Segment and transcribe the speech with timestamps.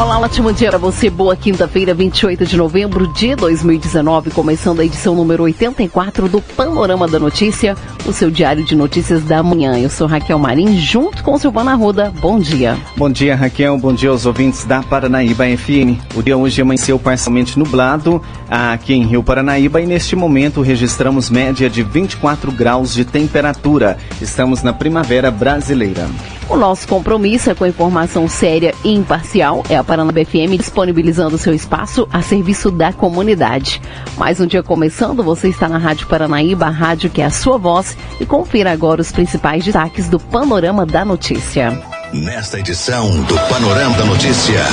[0.00, 1.10] Olá, ótimo dia para você.
[1.10, 7.18] Boa quinta-feira, 28 de novembro de 2019, começando a edição número 84 do Panorama da
[7.18, 7.76] Notícia,
[8.06, 9.78] o seu diário de notícias da manhã.
[9.78, 12.10] Eu sou Raquel Marim, junto com Silvana Ruda.
[12.18, 12.78] Bom dia.
[12.96, 13.76] Bom dia, Raquel.
[13.76, 16.00] Bom dia aos ouvintes da Paranaíba FM.
[16.16, 21.68] O dia hoje amanheceu parcialmente nublado aqui em Rio Paranaíba e neste momento registramos média
[21.68, 23.98] de 24 graus de temperatura.
[24.18, 26.08] Estamos na primavera brasileira.
[26.50, 29.62] O nosso compromisso é com informação séria e imparcial.
[29.70, 33.80] É a Paranaíba FM disponibilizando seu espaço a serviço da comunidade.
[34.18, 37.56] Mais um dia começando, você está na Rádio Paranaíba, a rádio que é a sua
[37.56, 37.96] voz.
[38.18, 41.89] E confira agora os principais destaques do Panorama da Notícia.
[42.12, 44.64] Nesta edição do Panorama da Notícia,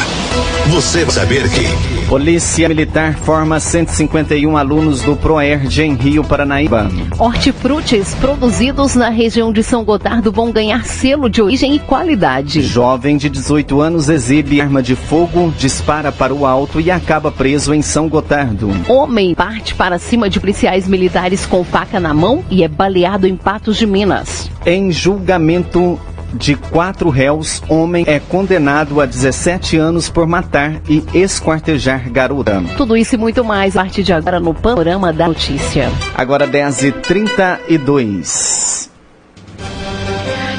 [0.70, 2.08] você vai saber que.
[2.10, 6.90] Polícia Militar forma 151 alunos do ProERD em Rio Paranaíba.
[7.20, 12.64] Hortifrutis produzidos na região de São Gotardo vão ganhar selo de origem e qualidade.
[12.64, 17.72] Jovem de 18 anos exibe arma de fogo, dispara para o alto e acaba preso
[17.72, 18.72] em São Gotardo.
[18.88, 23.36] Homem parte para cima de policiais militares com faca na mão e é baleado em
[23.36, 24.50] Patos de Minas.
[24.66, 26.00] Em julgamento
[26.38, 32.64] de quatro réus, homem é condenado a 17 anos por matar e esquartejar garota.
[32.78, 35.90] Tudo isso e muito mais a partir de agora no Panorama da Notícia.
[36.16, 38.87] Agora 10h32.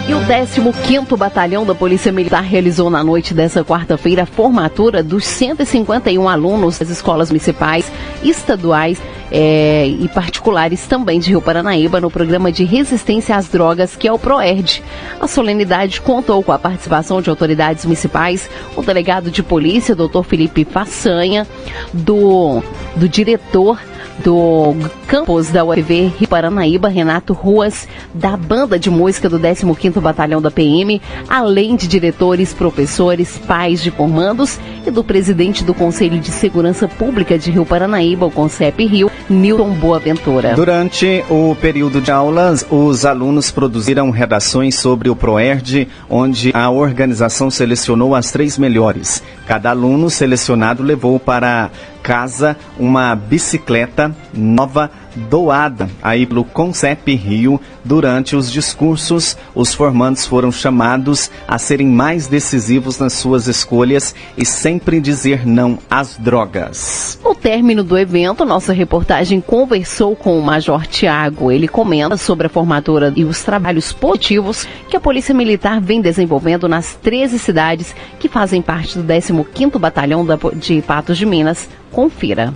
[0.09, 5.27] E o 15º Batalhão da Polícia Militar realizou na noite dessa quarta-feira a formatura dos
[5.27, 7.93] 151 alunos das escolas municipais,
[8.23, 8.99] estaduais
[9.31, 14.13] é, e particulares também de Rio Paranaíba no programa de resistência às drogas que é
[14.13, 14.83] o PROERD.
[15.21, 20.65] A solenidade contou com a participação de autoridades municipais, o delegado de polícia, doutor Felipe
[20.65, 21.47] Façanha,
[21.93, 22.63] do,
[22.97, 23.79] do diretor
[24.23, 24.75] do
[25.07, 30.51] campus da UFV Rio Paranaíba, Renato Ruas, da banda de música do 15º Batalhão da
[30.51, 36.89] PM, além de diretores, professores, pais de comandos e do presidente do Conselho de Segurança
[36.89, 40.55] Pública de Rio Paranaíba, o CONCEP Rio, Newton Boaventura.
[40.55, 47.51] Durante o período de aulas, os alunos produziram redações sobre o ProERD, onde a organização
[47.51, 49.23] selecionou as três melhores.
[49.47, 51.71] Cada aluno selecionado levou para
[52.09, 54.91] casa uma bicicleta nova
[55.29, 57.61] doada aí pelo Concep Rio.
[57.85, 64.45] Durante os discursos, os formandos foram chamados a serem mais decisivos nas suas escolhas e
[64.45, 67.19] sempre dizer não às drogas.
[67.25, 71.51] No término do evento, nossa reportagem conversou com o Major Tiago.
[71.51, 76.69] Ele comenta sobre a formatura e os trabalhos positivos que a Polícia Militar vem desenvolvendo
[76.69, 81.69] nas 13 cidades que fazem parte do 15º Batalhão de Patos de Minas.
[81.91, 82.53] Confira.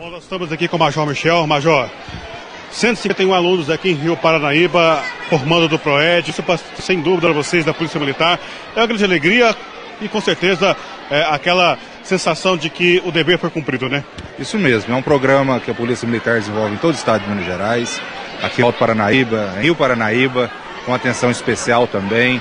[0.00, 1.46] Bom, nós estamos aqui com o Major Michel.
[1.46, 1.86] Major,
[2.70, 6.30] 151 alunos aqui em Rio Paranaíba, formando do PROED.
[6.30, 6.42] Isso,
[6.80, 8.40] sem dúvida, para vocês da Polícia Militar
[8.74, 9.54] é uma grande alegria
[10.00, 10.74] e, com certeza,
[11.10, 14.02] é aquela sensação de que o dever foi cumprido, né?
[14.38, 14.94] Isso mesmo.
[14.94, 18.00] É um programa que a Polícia Militar desenvolve em todo o estado de Minas Gerais,
[18.42, 20.50] aqui em Alto Paranaíba, em Rio Paranaíba,
[20.86, 22.40] com atenção especial também.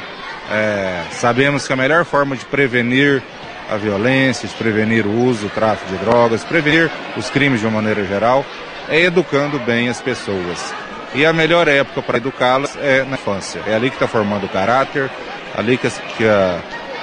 [0.50, 3.22] É, sabemos que a melhor forma de prevenir
[3.70, 8.04] a violência, prevenir o uso, o tráfico de drogas, prevenir os crimes de uma maneira
[8.06, 8.44] geral,
[8.90, 10.74] é educando bem as pessoas.
[11.14, 13.62] E a melhor época para educá-las é na infância.
[13.68, 15.10] É ali que está formando o caráter,
[15.56, 16.60] ali que, que, a,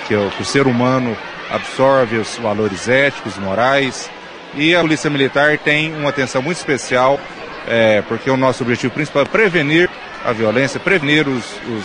[0.06, 1.16] que, o, que o ser humano
[1.50, 4.10] absorve os valores éticos, morais.
[4.54, 7.20] E a Polícia Militar tem uma atenção muito especial,
[7.68, 9.90] é, porque o nosso objetivo principal é prevenir
[10.24, 11.84] a violência, prevenir os, os,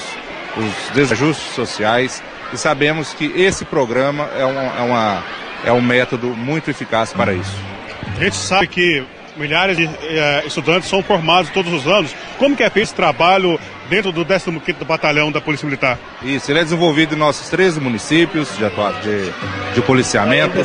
[0.58, 2.22] os desajustes sociais
[2.54, 5.24] e sabemos que esse programa é, uma, é, uma,
[5.66, 7.56] é um método muito eficaz para isso.
[8.18, 9.04] A gente sabe que
[9.38, 12.16] milhares de eh, estudantes são formados todos os anos.
[12.38, 13.60] Como que é feito esse trabalho
[13.90, 15.98] dentro do 15º Batalhão da Polícia Militar?
[16.24, 20.64] Isso, ele é desenvolvido em nossos 13 municípios de, de, de policiamento.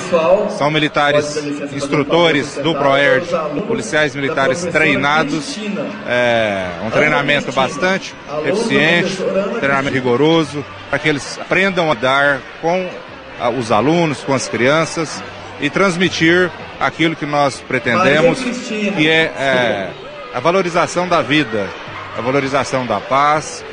[0.56, 1.36] São militares
[1.72, 3.26] instrutores do PROERD,
[3.66, 5.58] policiais militares treinados.
[6.06, 8.14] É, um treinamento bastante
[8.44, 9.16] eficiente,
[9.58, 12.88] treinamento rigoroso, para que eles aprendam a dar com
[13.58, 15.22] os alunos, com as crianças
[15.60, 16.50] e transmitir
[16.80, 19.90] aquilo que nós pretendemos, que é, é
[20.34, 21.68] a valorização da vida,
[22.16, 23.64] a valorização da paz,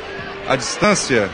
[0.48, 1.28] a distância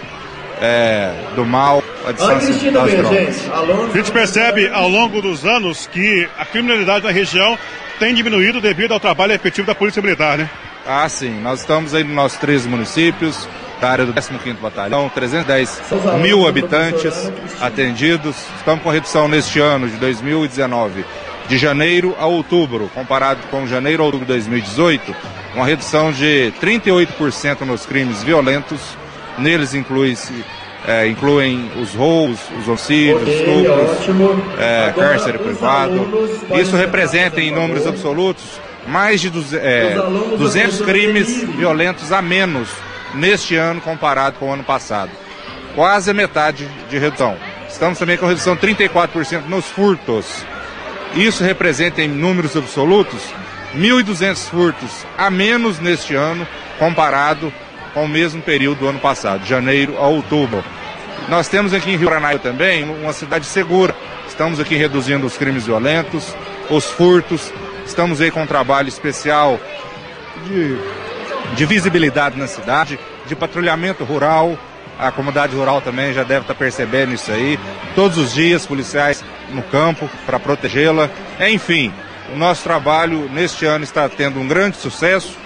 [0.61, 3.50] é, do mal, a distância das drogas.
[3.93, 7.58] A gente percebe ao longo dos anos que a criminalidade na região
[7.99, 10.49] tem diminuído devido ao trabalho efetivo da Polícia Militar, né?
[10.87, 11.40] Ah, sim.
[11.40, 13.46] Nós estamos aí nos nossos três municípios,
[13.81, 15.81] da área do 15º Batalhão, 310
[16.20, 18.37] mil habitantes atendidos.
[18.58, 21.05] Estamos com redução neste ano de 2019
[21.50, 25.14] de janeiro a outubro, comparado com janeiro a outubro de 2018,
[25.52, 28.81] uma redução de 38% nos crimes violentos.
[29.37, 30.17] Neles inclui
[30.87, 36.08] é, incluem os roubos, os homicídios, okay, estupros, é, cárcere privado.
[36.61, 38.44] Isso representa, em números absolutos,
[38.87, 39.97] mais de é,
[40.38, 42.69] 200 crimes violentos a menos
[43.12, 45.11] neste ano comparado com o ano passado.
[45.75, 47.37] Quase a metade de redução.
[47.69, 50.44] Estamos também com redução de 34% nos furtos.
[51.15, 53.23] Isso representa, em números absolutos,
[53.77, 56.47] 1.200 furtos a menos neste ano
[56.79, 57.53] comparado
[57.93, 60.65] com o mesmo período do ano passado, janeiro a outubro.
[61.29, 63.95] Nós temos aqui em Rio Paranaíba também uma cidade segura.
[64.27, 66.35] Estamos aqui reduzindo os crimes violentos,
[66.69, 67.53] os furtos.
[67.85, 69.61] Estamos aí com um trabalho especial
[70.47, 70.77] de,
[71.55, 74.59] de visibilidade na cidade, de patrulhamento rural.
[75.00, 77.58] A comunidade rural também já deve estar percebendo isso aí.
[77.94, 81.08] Todos os dias, policiais no campo para protegê-la.
[81.49, 81.93] Enfim,
[82.35, 85.37] o nosso trabalho neste ano está tendo um grande sucesso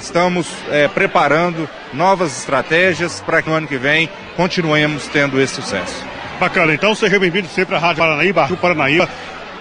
[0.00, 6.04] estamos é, preparando novas estratégias para que no ano que vem continuemos tendo esse sucesso.
[6.38, 9.08] Bacana, então seja bem-vindo sempre à Rádio Paranaíba, Rio Paranaíba.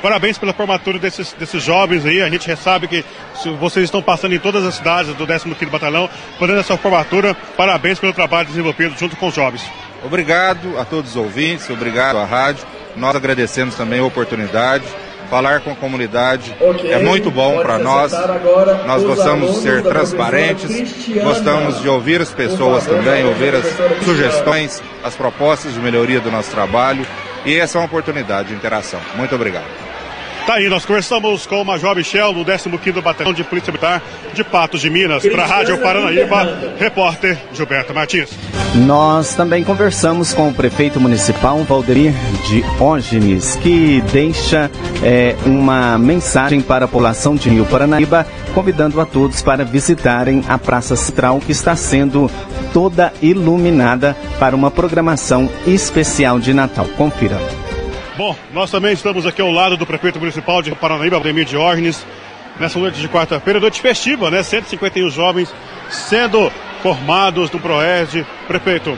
[0.02, 2.22] Parabéns pela formatura desses, desses jovens aí.
[2.22, 3.04] A gente sabe que
[3.60, 6.10] vocês estão passando em todas as cidades do 15º Batalhão,
[6.40, 7.36] fazendo essa formatura.
[7.58, 9.64] Parabéns pelo trabalho desenvolvido junto com os jovens.
[10.04, 12.66] Obrigado a todos os ouvintes, obrigado à rádio.
[12.96, 14.86] Nós agradecemos também a oportunidade
[15.30, 16.92] falar com a comunidade okay.
[16.92, 18.12] é muito bom para nós.
[18.88, 20.70] Nós gostamos de ser transparentes,
[21.22, 23.66] gostamos de ouvir as pessoas também, ouvir as
[24.04, 27.06] sugestões, as propostas de melhoria do nosso trabalho.
[27.46, 29.00] E essa é uma oportunidade de interação.
[29.16, 29.89] Muito obrigado.
[30.46, 34.02] Tá aí, nós conversamos com o Major Michel, do 15º Batalhão de Polícia Militar
[34.34, 38.30] de Patos de Minas, para a Rádio Paranaíba, repórter Gilberto Martins.
[38.76, 42.14] Nós também conversamos com o prefeito municipal, Valdemir
[42.48, 44.72] Diógenes, que deixa
[45.04, 50.58] é, uma mensagem para a população de Rio Paranaíba, convidando a todos para visitarem a
[50.58, 52.30] Praça Central, que está sendo
[52.74, 56.86] toda iluminada para uma programação especial de Natal.
[56.98, 57.69] Confira.
[58.20, 62.06] Bom, nós também estamos aqui ao lado do prefeito municipal de Paranaíba, Ademir Diógenes,
[62.60, 64.44] nessa noite de quarta-feira, noite festiva, né?
[64.44, 65.56] 151 jovens
[65.90, 66.52] sendo
[66.84, 68.28] formados no PROERD.
[68.46, 68.98] Prefeito,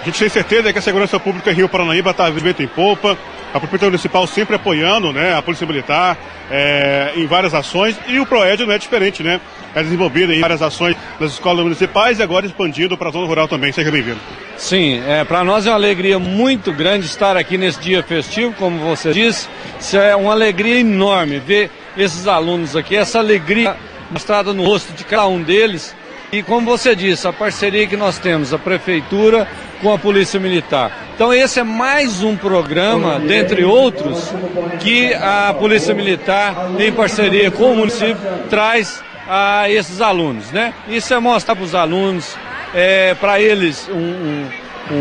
[0.00, 3.18] a gente tem certeza que a segurança pública em Rio Paranaíba está vivendo em polpa.
[3.52, 6.16] A Prefeitura Municipal sempre apoiando né, a Polícia Militar
[6.50, 9.40] é, em várias ações e o PROED não é diferente, né?
[9.74, 13.46] É desenvolvido em várias ações nas escolas municipais e agora expandindo para a zona rural
[13.46, 13.72] também.
[13.72, 14.18] Seja bem-vindo.
[14.56, 18.78] Sim, é, para nós é uma alegria muito grande estar aqui nesse dia festivo, como
[18.78, 19.48] você disse.
[19.78, 23.76] Isso é uma alegria enorme ver esses alunos aqui, essa alegria
[24.10, 25.94] mostrada no rosto de cada um deles.
[26.32, 29.46] E como você disse, a parceria que nós temos, a Prefeitura
[29.80, 30.90] com a Polícia Militar.
[31.14, 34.32] Então esse é mais um programa, dentre outros,
[34.80, 38.16] que a Polícia Militar, em parceria com o município,
[38.50, 40.74] traz a esses alunos, né?
[40.88, 42.36] Isso é mostrar para os alunos,
[42.74, 44.48] é, para eles, um, um,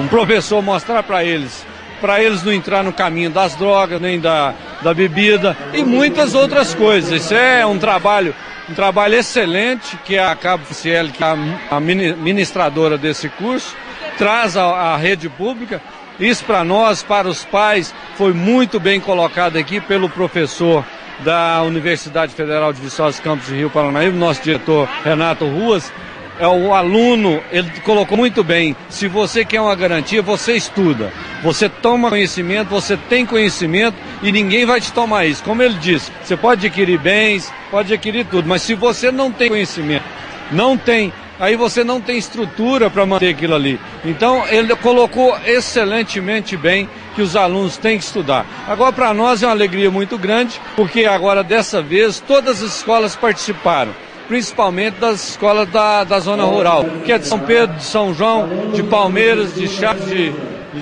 [0.01, 1.66] um, professor mostrar para eles,
[2.01, 4.54] para eles não entrar no caminho das drogas, nem da,
[4.86, 7.24] da bebida e muitas outras coisas.
[7.24, 8.36] Isso é um trabalho,
[8.70, 11.36] um trabalho excelente que a Cabo Ciel, que é
[11.72, 13.76] a ministradora desse curso,
[14.16, 15.82] traz à rede pública.
[16.20, 20.86] Isso para nós, para os pais, foi muito bem colocado aqui pelo professor
[21.22, 25.92] da Universidade Federal de Viçosa Campos de Rio Paranaíba, nosso diretor Renato Ruas,
[26.42, 31.12] o aluno, ele colocou muito bem, se você quer uma garantia, você estuda,
[31.42, 35.44] você toma conhecimento, você tem conhecimento e ninguém vai te tomar isso.
[35.44, 39.50] Como ele disse, você pode adquirir bens, pode adquirir tudo, mas se você não tem
[39.50, 40.04] conhecimento,
[40.51, 43.80] não tem aí você não tem estrutura para manter aquilo ali.
[44.04, 48.46] Então ele colocou excelentemente bem que os alunos têm que estudar.
[48.68, 53.15] Agora para nós é uma alegria muito grande, porque agora dessa vez todas as escolas
[53.15, 53.94] participaram.
[54.27, 58.72] Principalmente das escolas da, da zona rural, que é de São Pedro, de São João,
[58.74, 60.34] de Palmeiras, de Chaves, de,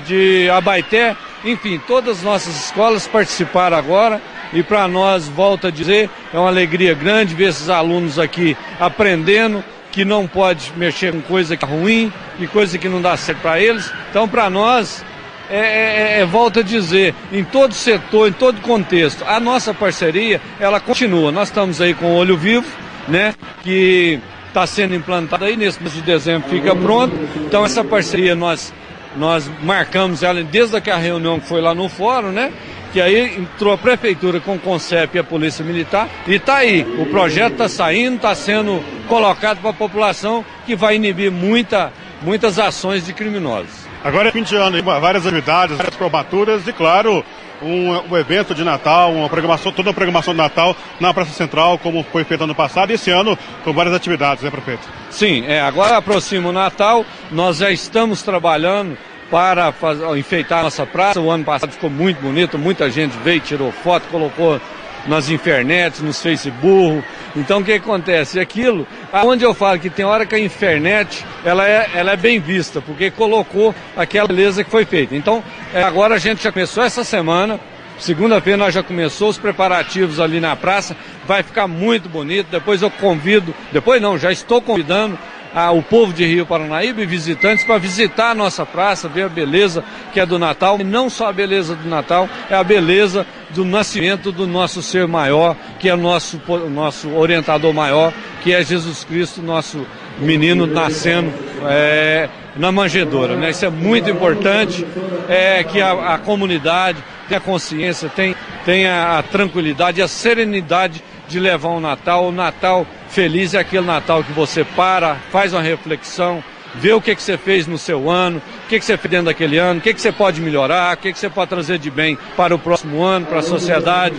[0.05, 4.21] de Abaité, enfim, todas as nossas escolas participaram agora
[4.53, 9.63] e para nós, volto a dizer, é uma alegria grande ver esses alunos aqui aprendendo,
[9.91, 13.41] que não pode mexer com coisa que é ruim, e coisa que não dá certo
[13.41, 13.91] para eles.
[14.09, 15.03] Então, para nós,
[15.49, 20.39] é, é, é, volta a dizer, em todo setor, em todo contexto, a nossa parceria,
[20.59, 21.31] ela continua.
[21.31, 22.65] Nós estamos aí com o Olho Vivo,
[23.07, 27.15] né, que está sendo implantado aí, nesse mês de dezembro fica pronto.
[27.37, 28.73] Então, essa parceria nós,
[29.17, 32.51] nós marcamos ela desde aquela reunião que foi lá no fórum, né,
[32.91, 36.85] que aí entrou a prefeitura com o CONCEP e a Polícia Militar, e está aí,
[36.99, 41.91] o projeto está saindo, está sendo colocado para a população, que vai inibir muita
[42.23, 43.83] muitas ações de criminosos.
[44.03, 47.23] Agora é fim de ano, várias atividades, várias formaturas e, claro,
[47.61, 51.77] um, um, evento de Natal, uma programação, toda a programação de Natal na Praça Central,
[51.77, 54.87] como foi feito ano passado, e esse ano com várias atividades, né, prefeito?
[55.09, 58.97] Sim, é, agora aproxima o Natal, nós já estamos trabalhando
[59.29, 61.19] para fazer, enfeitar nossa praça.
[61.19, 64.61] O ano passado ficou muito bonito, muita gente veio, tirou foto, colocou
[65.07, 67.03] nas internets, nos Facebook.
[67.35, 68.39] Então o que acontece?
[68.39, 72.39] Aquilo, onde eu falo que tem hora que a internet ela é, ela é bem
[72.39, 75.15] vista, porque colocou aquela beleza que foi feita.
[75.15, 75.43] Então
[75.73, 77.59] é, agora a gente já começou essa semana.
[77.99, 80.95] Segunda-feira nós já começou os preparativos ali na praça,
[81.25, 82.47] vai ficar muito bonito.
[82.49, 85.17] Depois eu convido, depois não, já estou convidando
[85.53, 89.29] a, o povo de Rio Paranaíba e visitantes para visitar a nossa praça, ver a
[89.29, 90.79] beleza que é do Natal.
[90.79, 95.07] E não só a beleza do Natal, é a beleza do nascimento do nosso ser
[95.07, 99.85] maior, que é o nosso, nosso orientador maior, que é Jesus Cristo, nosso
[100.19, 101.31] menino nascendo
[101.67, 103.35] é, na manjedoura.
[103.35, 103.51] Né?
[103.51, 104.85] Isso é muito importante,
[105.29, 111.69] é que a, a comunidade tenha consciência, tenha, tenha a tranquilidade, a serenidade de levar
[111.69, 112.27] um Natal.
[112.27, 116.43] O Natal feliz é aquele Natal que você para, faz uma reflexão,
[116.75, 119.27] vê o que, que você fez no seu ano, o que, que você fez dentro
[119.27, 121.91] daquele ano, o que, que você pode melhorar, o que, que você pode trazer de
[121.91, 124.15] bem para o próximo ano, para a sociedade.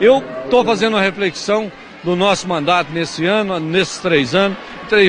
[0.00, 1.70] Eu estou fazendo uma reflexão
[2.02, 4.56] do nosso mandato nesse ano, nesses três anos,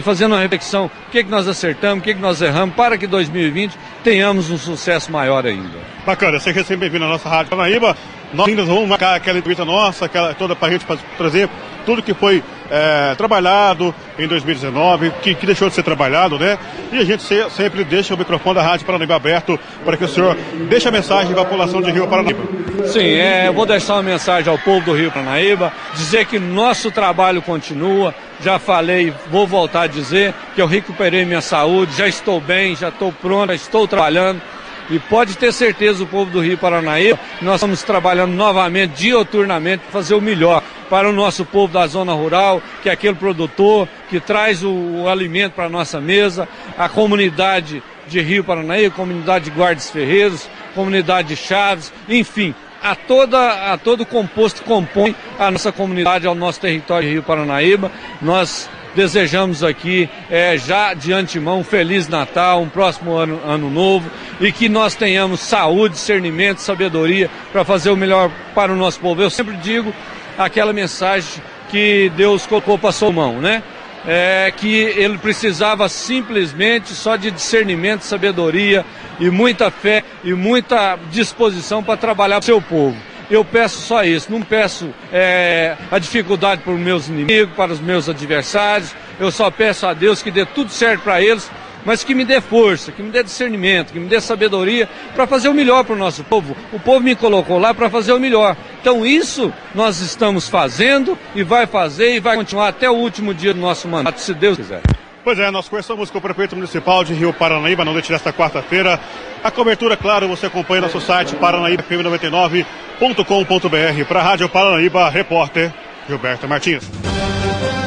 [0.04, 3.08] fazendo uma reflexão, o que, que nós acertamos, o que, que nós erramos, para que
[3.08, 5.80] 2020 tenhamos um sucesso maior ainda.
[6.06, 7.96] Bacana, seja sempre bem-vindo à nossa Rádio Paranaíba.
[8.34, 10.86] Nós ainda vamos marcar aquela entrevista nossa, aquela, toda para a gente
[11.18, 11.50] trazer
[11.86, 16.58] tudo que foi é, trabalhado em 2019, que, que, deixou de ser trabalhado, né?
[16.92, 20.08] E a gente se, sempre deixa o microfone da Rádio Paranaíba aberto para que o
[20.08, 20.38] senhor
[20.70, 22.44] deixe a mensagem para a população de Rio Paranaíba.
[22.86, 26.92] Sim, é, eu vou deixar uma mensagem ao povo do Rio Paranaíba, dizer que nosso
[26.92, 28.14] trabalho continua.
[28.42, 32.88] Já falei, vou voltar a dizer que eu recuperei minha saúde, já estou bem, já
[32.88, 34.42] estou pronto, já estou trabalhando.
[34.90, 39.92] E pode ter certeza o povo do Rio Paranaíba, nós estamos trabalhando novamente, dioturnamente, para
[39.92, 44.20] fazer o melhor para o nosso povo da zona rural, que é aquele produtor que
[44.20, 49.52] traz o, o alimento para a nossa mesa, a comunidade de Rio Paranaíba, comunidade de
[49.52, 55.52] Guardas Ferreiros, comunidade de Chaves, enfim, a, toda, a todo o composto que compõe a
[55.52, 57.92] nossa comunidade, ao nosso território de Rio Paranaíba.
[58.22, 64.10] Nós desejamos aqui é, já de antemão um Feliz Natal, um próximo ano, ano novo
[64.40, 69.22] e que nós tenhamos saúde, discernimento, sabedoria para fazer o melhor para o nosso povo.
[69.22, 69.94] Eu sempre digo
[70.38, 73.62] aquela mensagem que Deus colocou para sua mão, né?
[74.08, 78.86] É, que ele precisava simplesmente só de discernimento, sabedoria
[79.20, 82.96] e muita fé e muita disposição para trabalhar para o seu povo.
[83.30, 87.80] Eu peço só isso, não peço é, a dificuldade para os meus inimigos, para os
[87.80, 88.96] meus adversários.
[89.20, 91.50] Eu só peço a Deus que dê tudo certo para eles
[91.86, 95.50] mas que me dê força, que me dê discernimento, que me dê sabedoria para fazer
[95.50, 96.56] o melhor para o nosso povo.
[96.74, 98.56] O povo me colocou lá para fazer o melhor.
[98.82, 103.54] Então isso nós estamos fazendo e vai fazer e vai continuar até o último dia
[103.54, 104.82] do nosso mandato, se Deus quiser.
[105.24, 108.98] Pois é, nós conversamos com o prefeito municipal de Rio Paranaíba na noite desta quarta-feira.
[109.44, 114.06] A cobertura, claro, você acompanha no nosso site paranaíbafm99.com.br.
[114.08, 115.74] Para a Rádio Paranaíba, repórter
[116.08, 116.90] Gilberto Martins.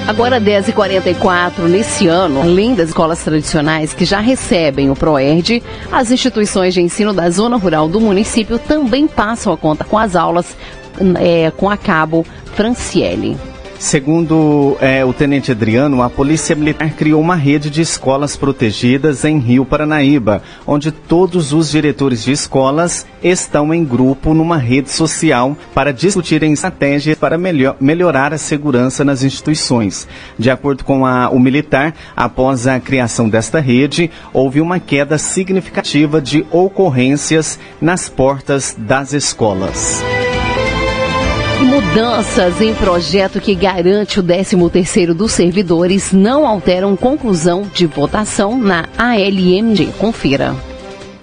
[0.06, 6.74] Agora 10h44, nesse ano, além das escolas tradicionais que já recebem o PROERD, as instituições
[6.74, 10.56] de ensino da zona rural do município também passam a conta com as aulas
[11.18, 13.38] é, com a cabo Franciele.
[13.82, 19.40] Segundo é, o tenente Adriano, a Polícia Militar criou uma rede de escolas protegidas em
[19.40, 25.92] Rio Paranaíba, onde todos os diretores de escolas estão em grupo numa rede social para
[25.92, 30.06] discutirem estratégias para melhor, melhorar a segurança nas instituições.
[30.38, 36.20] De acordo com a, o militar, após a criação desta rede, houve uma queda significativa
[36.22, 40.00] de ocorrências nas portas das escolas.
[41.64, 48.88] Mudanças em projeto que garante o 13º dos servidores não alteram conclusão de votação na
[48.98, 49.92] ALMG.
[49.98, 50.71] Confira.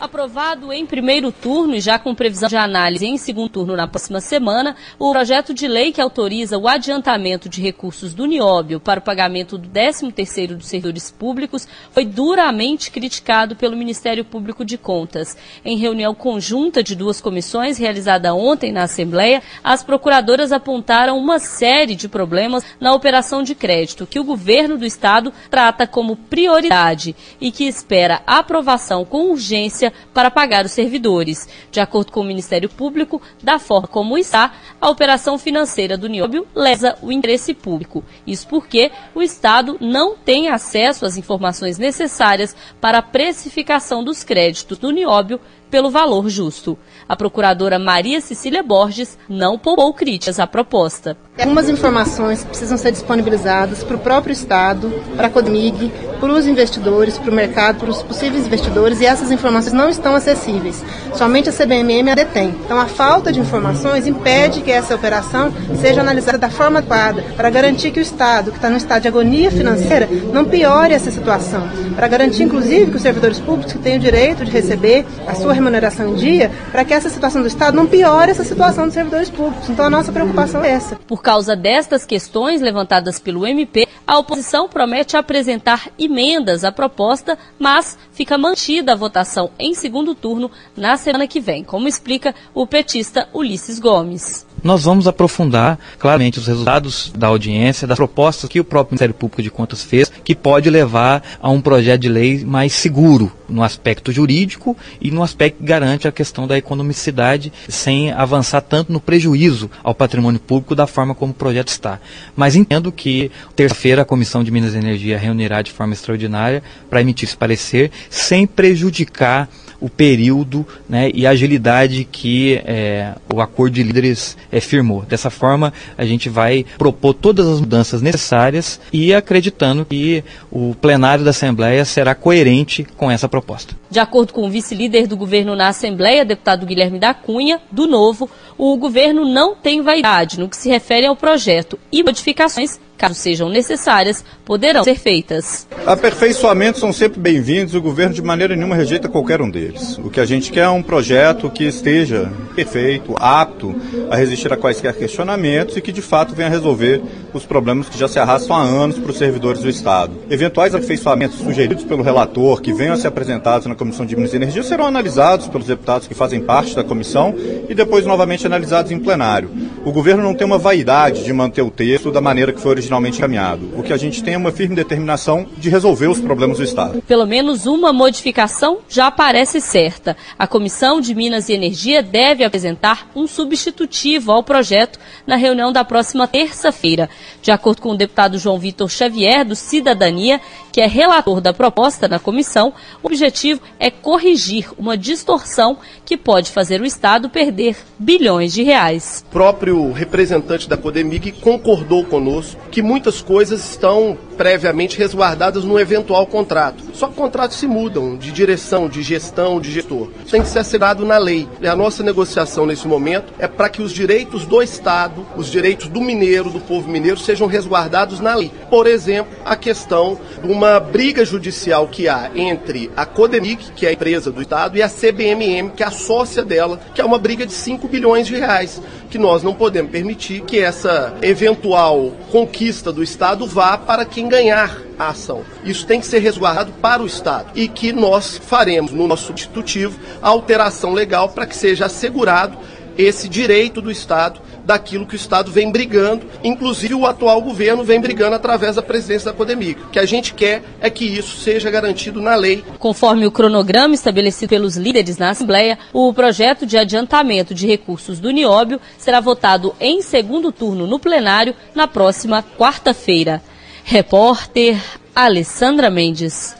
[0.09, 4.19] Aprovado em primeiro turno e já com previsão de análise em segundo turno na próxima
[4.19, 9.03] semana, o projeto de lei que autoriza o adiantamento de recursos do Nióbio para o
[9.03, 15.37] pagamento do 13º dos servidores públicos foi duramente criticado pelo Ministério Público de Contas.
[15.63, 21.93] Em reunião conjunta de duas comissões realizada ontem na Assembleia, as procuradoras apontaram uma série
[21.93, 27.51] de problemas na operação de crédito que o governo do estado trata como prioridade e
[27.51, 31.47] que espera aprovação com urgência para pagar os servidores.
[31.71, 36.47] De acordo com o Ministério Público, da forma como está, a operação financeira do Nióbio
[36.55, 38.03] lesa o interesse público.
[38.25, 44.77] Isso porque o Estado não tem acesso às informações necessárias para a precificação dos créditos
[44.77, 45.39] do Nióbio
[45.69, 46.77] pelo valor justo.
[47.07, 51.17] A procuradora Maria Cecília Borges não poupou críticas à proposta.
[51.39, 57.17] Algumas informações precisam ser disponibilizadas para o próprio Estado, para a Codemig, para os investidores,
[57.17, 60.83] para o mercado, para os possíveis investidores, e essas informações não estão acessíveis.
[61.15, 62.49] Somente a CBMM a detém.
[62.65, 67.49] Então, a falta de informações impede que essa operação seja analisada da forma adequada, para
[67.49, 71.69] garantir que o Estado, que está no estado de agonia financeira, não piore essa situação.
[71.95, 75.53] Para garantir, inclusive, que os servidores públicos que têm o direito de receber a sua
[75.59, 79.29] remuneração em dia, para que essa situação do Estado não piore essa situação dos servidores
[79.29, 79.69] públicos.
[79.69, 80.95] Então, a nossa preocupação é essa.
[81.07, 87.97] Por causa destas questões levantadas pelo MP, a oposição promete apresentar emendas à proposta, mas
[88.11, 93.27] fica mantida a votação em segundo turno na semana que vem, como explica o petista
[93.33, 98.93] Ulisses Gomes nós vamos aprofundar claramente os resultados da audiência, das propostas que o próprio
[98.93, 103.31] Ministério Público de Contas fez, que pode levar a um projeto de lei mais seguro
[103.47, 108.91] no aspecto jurídico e no aspecto que garante a questão da economicidade, sem avançar tanto
[108.93, 111.99] no prejuízo ao patrimônio público da forma como o projeto está.
[112.35, 117.01] Mas entendo que terça-feira a Comissão de Minas e Energia reunirá de forma extraordinária para
[117.01, 119.49] emitir esse parecer, sem prejudicar
[119.79, 125.03] o período né, e a agilidade que é, o acordo de líderes é, firmou.
[125.03, 131.23] Dessa forma, a gente vai propor todas as mudanças necessárias e acreditando que o plenário
[131.23, 133.75] da Assembleia será coerente com essa proposta.
[133.89, 138.29] De acordo com o vice-líder do governo na Assembleia, deputado Guilherme da Cunha, do Novo,
[138.57, 143.47] o governo não tem vaidade no que se refere ao projeto e modificações caso sejam
[143.47, 145.65] necessárias, poderão ser feitas.
[145.85, 149.97] Aperfeiçoamentos são sempre bem-vindos, o governo de maneira nenhuma rejeita qualquer um deles.
[149.99, 153.73] O que a gente quer é um projeto que esteja perfeito, apto
[154.11, 157.01] a resistir a quaisquer questionamentos e que de fato venha resolver
[157.33, 160.11] os problemas que já se arrastam há anos para os servidores do Estado.
[160.29, 164.35] Eventuais aperfeiçoamentos sugeridos pelo relator que venham a ser apresentados na Comissão de Minas e
[164.35, 167.33] Energia serão analisados pelos deputados que fazem parte da comissão
[167.69, 169.49] e depois novamente analisados em plenário.
[169.85, 172.88] O governo não tem uma vaidade de manter o texto da maneira que foi originalmente
[172.89, 173.69] originalmente encaminhado.
[173.77, 177.01] O que a gente tem é uma firme determinação de resolver os problemas do Estado.
[177.03, 180.17] Pelo menos uma modificação já parece certa.
[180.37, 185.85] A Comissão de Minas e Energia deve apresentar um substitutivo ao projeto na reunião da
[185.85, 187.09] próxima terça-feira.
[187.41, 192.07] De acordo com o deputado João Vitor Xavier, do Cidadania, que é relator da proposta
[192.07, 192.73] na comissão,
[193.03, 199.23] o objetivo é corrigir uma distorção que pode fazer o Estado perder bilhões de reais.
[199.27, 206.25] O próprio representante da Codemig concordou conosco que muitas coisas estão previamente resguardadas num eventual
[206.25, 206.83] contrato.
[206.93, 210.09] Só que contratos se mudam de direção, de gestão, de gestor.
[210.29, 211.47] Tem que ser assegurado na lei.
[211.61, 215.87] E a nossa negociação nesse momento é para que os direitos do Estado, os direitos
[215.87, 218.51] do mineiro, do povo mineiro, sejam resguardados na lei.
[218.69, 223.89] Por exemplo, a questão de uma briga judicial que há entre a Codemic, que é
[223.89, 227.17] a empresa do Estado, e a CBMM, que é a sócia dela, que é uma
[227.17, 232.68] briga de 5 bilhões de reais, que nós não podemos permitir que essa eventual conquista
[232.69, 235.43] do Estado vá para quem ganhar a ação.
[235.63, 239.99] Isso tem que ser resguardado para o Estado e que nós faremos no nosso substitutivo
[240.21, 242.57] a alteração legal para que seja assegurado
[242.95, 247.99] esse direito do Estado daquilo que o Estado vem brigando, inclusive o atual governo vem
[247.99, 249.81] brigando através da presidência da Codemic.
[249.81, 252.63] O que a gente quer é que isso seja garantido na lei.
[252.77, 258.31] Conforme o cronograma estabelecido pelos líderes na Assembleia, o projeto de adiantamento de recursos do
[258.31, 263.41] Nióbio será votado em segundo turno no plenário na próxima quarta-feira.
[263.83, 264.79] Repórter
[265.15, 266.55] Alessandra Mendes.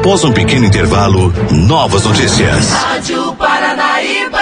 [0.00, 1.30] Após um pequeno intervalo,
[1.68, 2.70] novas notícias.
[2.70, 4.38] Rádio Paranaíba.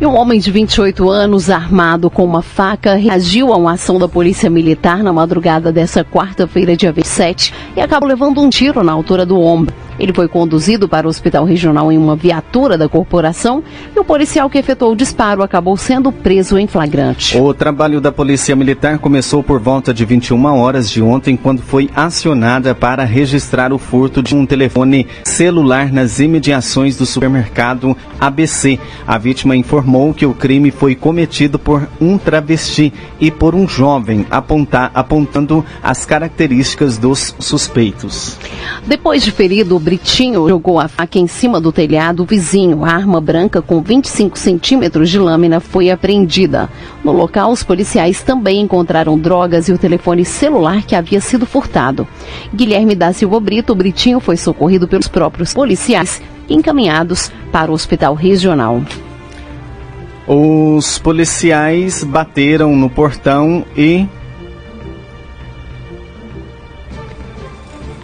[0.00, 4.08] E um homem de 28 anos, armado com uma faca, reagiu a uma ação da
[4.08, 9.26] Polícia Militar na madrugada dessa quarta-feira, dia 27, e acabou levando um tiro na altura
[9.26, 9.74] do ombro.
[9.98, 13.62] Ele foi conduzido para o hospital regional em uma viatura da corporação
[13.94, 17.36] e o policial que efetuou o disparo acabou sendo preso em flagrante.
[17.36, 21.90] O trabalho da Polícia Militar começou por volta de 21 horas de ontem, quando foi
[21.94, 28.78] acionada para registrar o furto de um telefone celular nas imediações do supermercado ABC.
[29.06, 34.26] A vítima informou que o crime foi cometido por um travesti e por um jovem,
[34.30, 38.36] apontar, apontando as características dos suspeitos.
[38.86, 42.84] Depois de ferido, Britinho jogou a faca em cima do telhado vizinho.
[42.84, 46.68] A arma branca com 25 centímetros de lâmina foi apreendida.
[47.02, 52.06] No local, os policiais também encontraram drogas e o telefone celular que havia sido furtado.
[52.54, 56.20] Guilherme da Silva Brito, Britinho, foi socorrido pelos próprios policiais
[56.50, 58.82] encaminhados para o hospital regional.
[60.26, 64.06] Os policiais bateram no portão e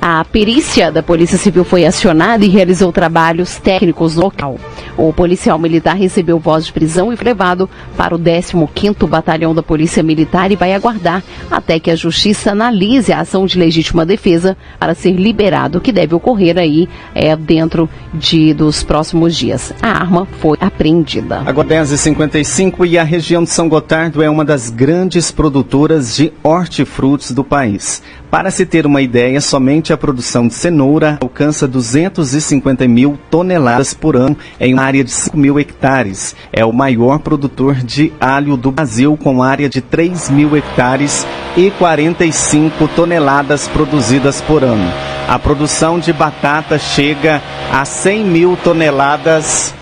[0.07, 4.59] A perícia da Polícia Civil foi acionada e realizou trabalhos técnicos no local.
[4.99, 9.63] O policial militar recebeu voz de prisão e foi levado para o 15º Batalhão da
[9.63, 14.59] Polícia Militar e vai aguardar até que a Justiça analise a ação de legítima defesa
[14.79, 19.73] para ser liberado, que deve ocorrer aí é, dentro de, dos próximos dias.
[19.81, 21.43] A arma foi apreendida.
[21.47, 27.31] Agora 10h55 e a região de São Gotardo é uma das grandes produtoras de hortifrutos
[27.31, 28.03] do país.
[28.35, 34.17] Para se ter uma ideia, somente a produção de cenoura alcança 250 mil toneladas por
[34.17, 36.35] ano em uma área de 5 mil hectares.
[36.53, 41.25] É o maior produtor de alho do Brasil, com área de 3 mil hectares
[41.57, 44.93] e 45 toneladas produzidas por ano.
[45.29, 47.41] A produção de batata chega
[47.73, 49.73] a 100 mil toneladas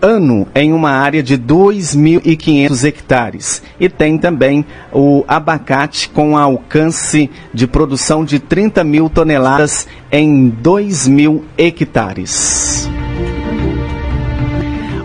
[0.00, 3.62] ano em uma área de 2.500 hectares.
[3.78, 11.08] E tem também o abacate com alcance de produção de 30 mil toneladas em 2
[11.08, 12.88] mil hectares.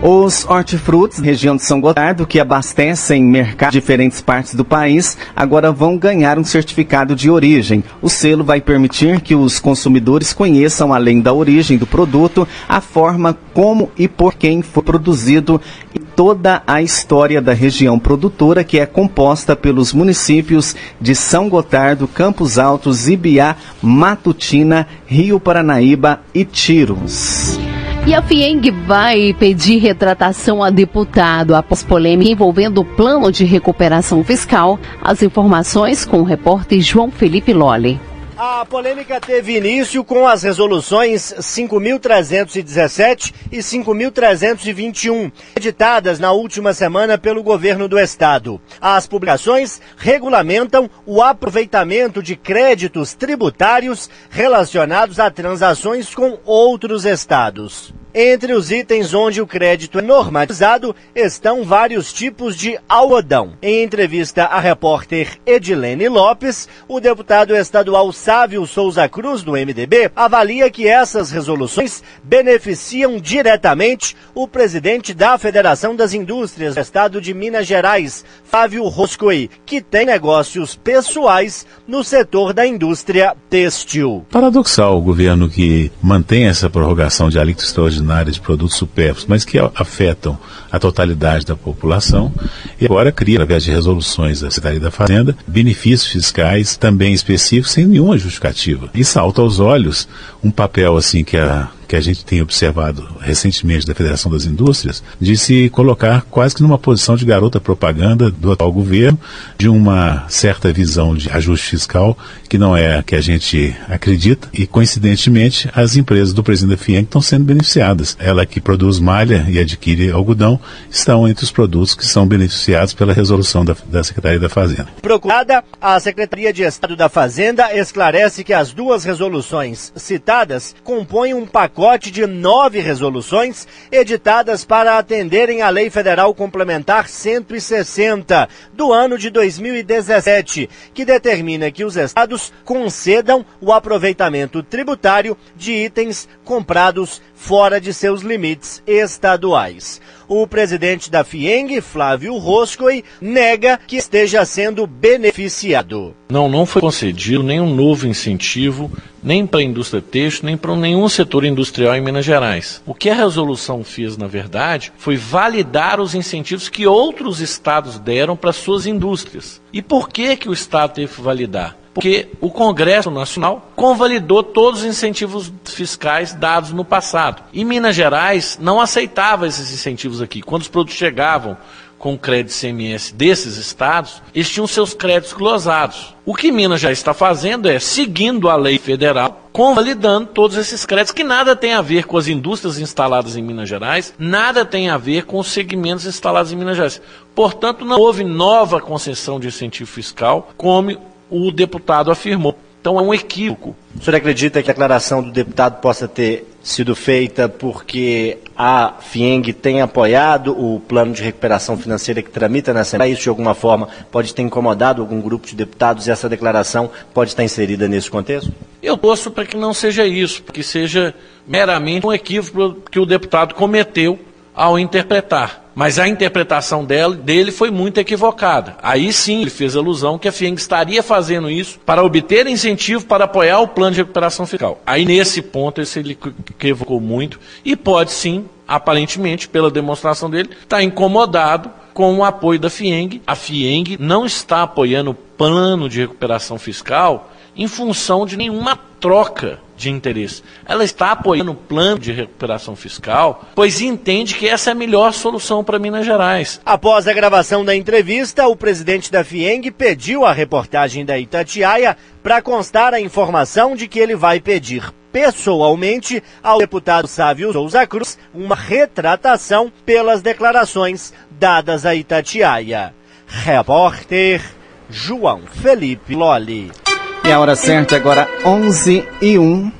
[0.08, 5.72] Os hortifrutos, região de São Gotardo, que abastecem mercados de diferentes partes do país, agora
[5.72, 7.82] vão ganhar um certificado de origem.
[8.00, 13.36] O selo vai permitir que os consumidores conheçam, além da origem do produto, a forma
[13.52, 15.60] como e por quem foi produzido
[15.92, 22.06] e toda a história da região produtora, que é composta pelos municípios de São Gotardo,
[22.06, 27.65] Campos Altos, Ibiá, Matutina, Rio Paranaíba e Tiros.
[28.06, 34.22] E a FIENG vai pedir retratação a deputado após polêmica envolvendo o plano de recuperação
[34.22, 34.78] fiscal.
[35.02, 37.98] As informações com o repórter João Felipe Lolli.
[38.38, 47.42] A polêmica teve início com as resoluções 5.317 e 5.321, editadas na última semana pelo
[47.42, 48.60] governo do estado.
[48.78, 57.94] As publicações regulamentam o aproveitamento de créditos tributários relacionados a transações com outros estados.
[58.18, 63.52] Entre os itens onde o crédito é normatizado estão vários tipos de algodão.
[63.60, 70.70] Em entrevista à repórter Edilene Lopes, o deputado estadual Sávio Souza Cruz, do MDB, avalia
[70.70, 77.66] que essas resoluções beneficiam diretamente o presidente da Federação das Indústrias do Estado de Minas
[77.66, 84.24] Gerais, Fábio Roscoe, que tem negócios pessoais no setor da indústria têxtil.
[84.30, 89.58] Paradoxal o governo que mantém essa prorrogação de alíquota extraordinária de produtos supérfluos, mas que
[89.74, 90.38] afetam
[90.70, 92.32] a totalidade da população,
[92.80, 97.86] e agora cria, através de resoluções da Secretaria da Fazenda, benefícios fiscais também específicos sem
[97.86, 98.88] nenhuma justificativa.
[98.94, 100.08] E salta aos olhos
[100.42, 105.02] um papel assim que a que a gente tem observado recentemente da Federação das Indústrias,
[105.20, 109.18] de se colocar quase que numa posição de garota propaganda do atual governo,
[109.56, 112.16] de uma certa visão de ajuste fiscal
[112.48, 116.84] que não é a que a gente acredita, e coincidentemente as empresas do presidente da
[116.84, 118.16] FIENG estão sendo beneficiadas.
[118.20, 120.58] Ela que produz malha e adquire algodão
[120.90, 124.88] estão entre os produtos que são beneficiados pela resolução da, da Secretaria da Fazenda.
[125.02, 131.46] Procurada, a Secretaria de Estado da Fazenda esclarece que as duas resoluções citadas compõem um
[131.46, 139.18] pacote pacote de nove resoluções editadas para atenderem à Lei Federal Complementar 160 do ano
[139.18, 147.78] de 2017, que determina que os estados concedam o aproveitamento tributário de itens comprados fora
[147.78, 150.00] de seus limites estaduais.
[150.28, 156.14] O presidente da FIENG, Flávio Roscoe, nega que esteja sendo beneficiado.
[156.28, 158.90] Não, não foi concedido nenhum novo incentivo,
[159.22, 162.82] nem para a indústria têxtil, nem para nenhum setor industrial em Minas Gerais.
[162.84, 168.36] O que a resolução fez, na verdade, foi validar os incentivos que outros estados deram
[168.36, 169.62] para suas indústrias.
[169.72, 171.76] E por que, que o estado teve que validar?
[171.96, 177.42] Porque o Congresso Nacional convalidou todos os incentivos fiscais dados no passado.
[177.54, 180.42] E Minas Gerais não aceitava esses incentivos aqui.
[180.42, 181.56] Quando os produtos chegavam
[181.98, 186.14] com crédito CMS desses estados, eles tinham seus créditos glosados.
[186.26, 191.14] O que Minas já está fazendo é, seguindo a lei federal, convalidando todos esses créditos,
[191.14, 194.98] que nada tem a ver com as indústrias instaladas em Minas Gerais, nada tem a
[194.98, 197.00] ver com os segmentos instalados em Minas Gerais.
[197.34, 202.56] Portanto, não houve nova concessão de incentivo fiscal, como o deputado afirmou.
[202.80, 203.74] Então é um equívoco.
[203.98, 209.52] O senhor acredita que a declaração do deputado possa ter sido feita porque a FIENG
[209.52, 213.12] tem apoiado o plano de recuperação financeira que tramita na Assembleia?
[213.12, 217.30] Isso, de alguma forma, pode ter incomodado algum grupo de deputados e essa declaração pode
[217.30, 218.52] estar inserida nesse contexto?
[218.80, 221.12] Eu torço para que não seja isso, que seja
[221.44, 224.16] meramente um equívoco que o deputado cometeu
[224.54, 225.65] ao interpretar.
[225.76, 228.78] Mas a interpretação dele, dele foi muito equivocada.
[228.82, 233.26] Aí sim ele fez alusão que a FIENG estaria fazendo isso para obter incentivo para
[233.26, 234.80] apoiar o plano de recuperação fiscal.
[234.86, 236.18] Aí nesse ponto esse ele
[236.50, 242.58] equivocou muito e pode sim, aparentemente, pela demonstração dele, estar tá incomodado com o apoio
[242.58, 243.20] da FIENG.
[243.26, 249.65] A FIENG não está apoiando o plano de recuperação fiscal em função de nenhuma troca
[249.76, 250.42] de interesse.
[250.64, 255.12] Ela está apoiando o plano de recuperação fiscal, pois entende que essa é a melhor
[255.12, 256.60] solução para Minas Gerais.
[256.64, 262.42] Após a gravação da entrevista, o presidente da FIENG pediu à reportagem da Itatiaia para
[262.42, 268.54] constar a informação de que ele vai pedir pessoalmente ao deputado Sávio Souza Cruz uma
[268.54, 272.94] retratação pelas declarações dadas a Itatiaia.
[273.26, 274.42] Repórter
[274.90, 276.85] João Felipe Loli.
[277.26, 279.72] E a hora certa agora 11 e 1.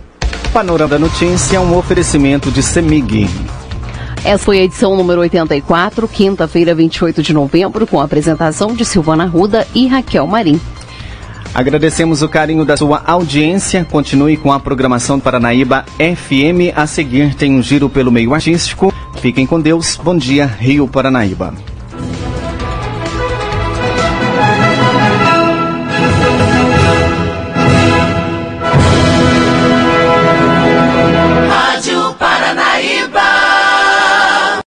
[0.53, 3.29] Panorama da Notícia, um oferecimento de Semig.
[4.25, 9.27] Essa foi a edição número 84, quinta-feira, 28 de novembro, com a apresentação de Silvana
[9.27, 10.61] Ruda e Raquel Marim.
[11.55, 13.85] Agradecemos o carinho da sua audiência.
[13.85, 16.75] Continue com a programação do Paranaíba FM.
[16.75, 18.93] A seguir tem um giro pelo meio artístico.
[19.21, 19.97] Fiquem com Deus.
[20.03, 21.55] Bom dia, Rio Paranaíba.